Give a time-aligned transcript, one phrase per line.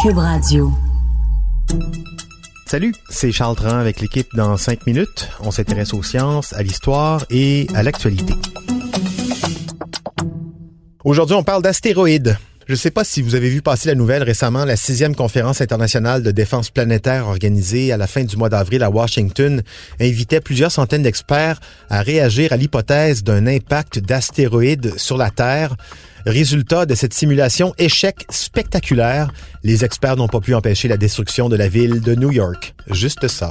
[0.00, 0.70] Cube Radio.
[2.66, 5.28] Salut, c'est Charles Tran avec l'équipe dans 5 minutes.
[5.40, 8.32] On s'intéresse aux sciences, à l'histoire et à l'actualité.
[11.02, 12.38] Aujourd'hui, on parle d'astéroïdes.
[12.68, 15.62] Je ne sais pas si vous avez vu passer la nouvelle récemment, la sixième conférence
[15.62, 19.62] internationale de défense planétaire organisée à la fin du mois d'avril à Washington
[19.98, 25.76] invitait plusieurs centaines d'experts à réagir à l'hypothèse d'un impact d'astéroïdes sur la Terre.
[26.28, 29.32] Résultat de cette simulation, échec spectaculaire.
[29.64, 32.74] Les experts n'ont pas pu empêcher la destruction de la ville de New York.
[32.90, 33.50] Juste ça.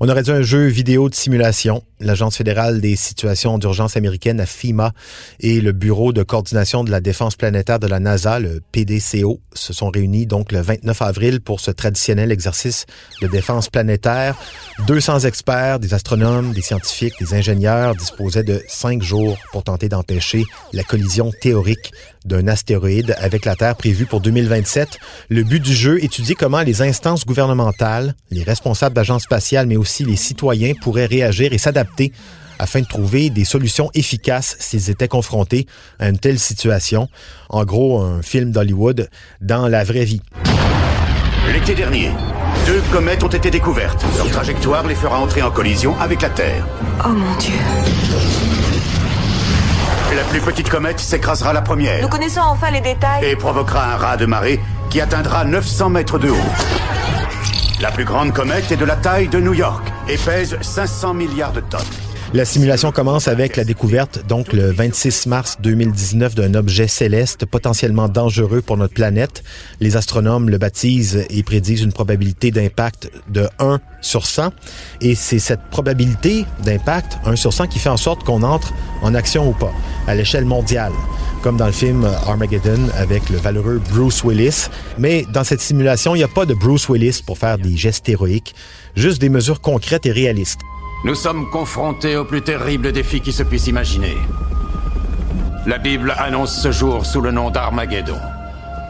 [0.00, 1.82] On aurait dit un jeu vidéo de simulation.
[1.98, 4.92] L'Agence fédérale des situations d'urgence américaine, FEMA,
[5.40, 9.72] et le Bureau de coordination de la défense planétaire de la NASA, le PDCO, se
[9.72, 12.84] sont réunis donc le 29 avril pour ce traditionnel exercice
[13.22, 14.36] de défense planétaire.
[14.86, 20.44] 200 experts, des astronomes, des scientifiques, des ingénieurs disposaient de cinq jours pour tenter d'empêcher
[20.74, 21.92] la collision théorique
[22.26, 24.98] d'un astéroïde avec la Terre prévue pour 2027.
[25.30, 30.04] Le but du jeu, étudier comment les instances gouvernementales, les responsables d'agences spatiales, mais aussi
[30.04, 31.85] les citoyens pourraient réagir et s'adapter
[32.58, 35.66] afin de trouver des solutions efficaces s'ils étaient confrontés
[35.98, 37.08] à une telle situation.
[37.48, 39.08] En gros, un film d'Hollywood
[39.40, 40.22] dans la vraie vie.
[41.52, 42.10] L'été dernier,
[42.66, 44.04] deux comètes ont été découvertes.
[44.16, 46.66] Leur trajectoire les fera entrer en collision avec la Terre.
[47.04, 47.54] Oh mon Dieu.
[50.16, 52.00] La plus petite comète s'écrasera la première.
[52.00, 53.24] Nous connaissons enfin les détails.
[53.24, 57.15] Et provoquera un raz de marée qui atteindra 900 mètres de haut.
[57.78, 61.52] La plus grande comète est de la taille de New York et pèse 500 milliards
[61.52, 61.80] de tonnes.
[62.32, 68.08] La simulation commence avec la découverte, donc le 26 mars 2019, d'un objet céleste potentiellement
[68.08, 69.44] dangereux pour notre planète.
[69.80, 74.52] Les astronomes le baptisent et prédisent une probabilité d'impact de 1 sur 100.
[75.02, 78.72] Et c'est cette probabilité d'impact, 1 sur 100, qui fait en sorte qu'on entre
[79.02, 79.72] en action ou pas,
[80.06, 80.92] à l'échelle mondiale
[81.46, 84.66] comme dans le film Armageddon avec le valeureux Bruce Willis.
[84.98, 88.08] Mais dans cette simulation, il n'y a pas de Bruce Willis pour faire des gestes
[88.08, 88.52] héroïques,
[88.96, 90.58] juste des mesures concrètes et réalistes.
[91.04, 94.16] Nous sommes confrontés au plus terrible défi qui se puisse imaginer.
[95.66, 98.18] La Bible annonce ce jour sous le nom d'Armageddon,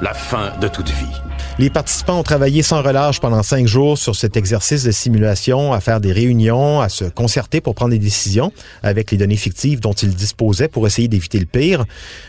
[0.00, 1.33] la fin de toute vie.
[1.56, 5.78] Les participants ont travaillé sans relâche pendant cinq jours sur cet exercice de simulation, à
[5.78, 9.92] faire des réunions, à se concerter pour prendre des décisions avec les données fictives dont
[9.92, 11.84] ils disposaient pour essayer d'éviter le pire.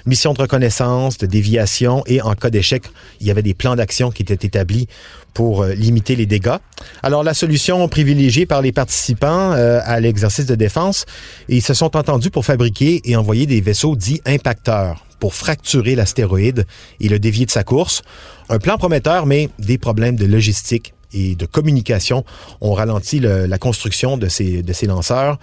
[0.06, 2.84] Mission de reconnaissance, de déviation et en cas d'échec,
[3.20, 4.88] il y avait des plans d'action qui étaient établis
[5.34, 6.58] pour euh, limiter les dégâts.
[7.02, 11.08] Alors la solution privilégiée par les participants euh, à l'exercice de défense,
[11.50, 16.68] ils se sont entendus pour fabriquer et envoyer des vaisseaux dits impacteurs pour fracturer l'astéroïde
[17.00, 18.04] et le dévier de sa course.
[18.48, 22.24] Un plan prometteur, mais des problèmes de logistique et de communication
[22.62, 25.40] ont ralenti le, la construction de ces, de ces lanceurs.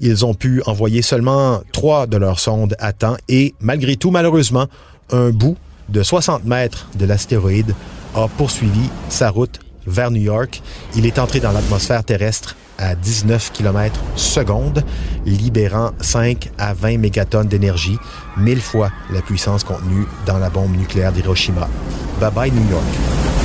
[0.00, 4.68] Ils ont pu envoyer seulement trois de leurs sondes à temps et malgré tout, malheureusement,
[5.10, 5.58] un bout
[5.90, 7.74] de 60 mètres de l'astéroïde
[8.14, 10.62] a poursuivi sa route vers New York.
[10.94, 14.84] Il est entré dans l'atmosphère terrestre à 19 km seconde,
[15.24, 17.98] libérant 5 à 20 mégatonnes d'énergie,
[18.36, 21.68] mille fois la puissance contenue dans la bombe nucléaire d'Hiroshima.
[22.20, 23.35] Bye bye New York.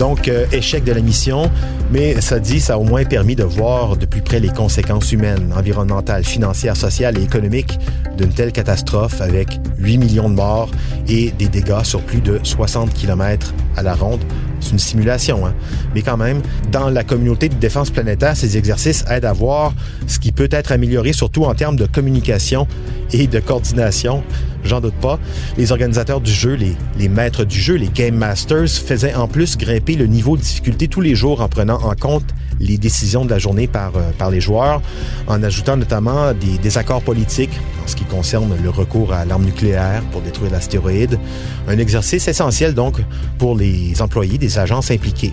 [0.00, 1.50] Donc, euh, échec de la mission,
[1.92, 5.12] mais ça dit, ça a au moins permis de voir de plus près les conséquences
[5.12, 7.78] humaines, environnementales, financières, sociales et économiques
[8.16, 10.70] d'une telle catastrophe avec 8 millions de morts
[11.06, 14.20] et des dégâts sur plus de 60 km à la ronde.
[14.60, 15.52] C'est une simulation, hein?
[15.94, 16.40] mais quand même,
[16.72, 19.74] dans la communauté de défense planétaire, ces exercices aident à voir
[20.06, 22.66] ce qui peut être amélioré, surtout en termes de communication
[23.12, 24.22] et de coordination.
[24.64, 25.18] J'en doute pas.
[25.56, 29.56] Les organisateurs du jeu, les, les maîtres du jeu, les Game Masters, faisaient en plus
[29.56, 32.24] grimper le niveau de difficulté tous les jours en prenant en compte
[32.60, 34.82] les décisions de la journée par, euh, par les joueurs,
[35.26, 40.02] en ajoutant notamment des désaccords politiques en ce qui concerne le recours à l'arme nucléaire
[40.12, 41.18] pour détruire l'astéroïde.
[41.66, 42.96] Un exercice essentiel donc
[43.38, 45.32] pour les employés des agences impliquées.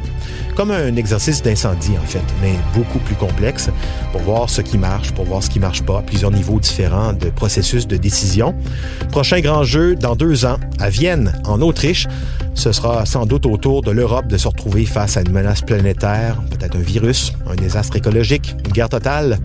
[0.55, 3.69] Comme un exercice d'incendie en fait, mais beaucoup plus complexe
[4.11, 7.29] pour voir ce qui marche, pour voir ce qui marche pas, plusieurs niveaux différents de
[7.29, 8.55] processus de décision.
[9.11, 12.07] prochain grand jeu, dans deux ans, à Vienne, en Autriche,
[12.57, 15.61] ce sera sans doute au tour de l'Europe de se retrouver face à une menace
[15.61, 19.37] planétaire, peut-être un virus, un désastre écologique, une guerre totale,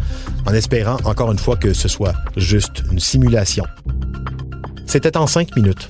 [0.47, 3.64] en espérant encore une fois que ce soit juste une simulation.
[4.87, 5.88] C'était en cinq minutes.